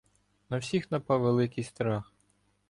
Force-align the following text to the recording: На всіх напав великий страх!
На 0.49 0.57
всіх 0.57 0.91
напав 0.91 1.21
великий 1.21 1.63
страх! 1.63 2.11